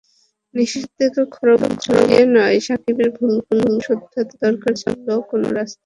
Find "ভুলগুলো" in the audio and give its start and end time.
3.17-3.67